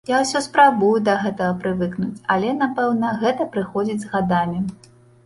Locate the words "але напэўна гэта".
2.37-3.47